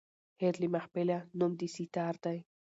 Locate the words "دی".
2.23-2.37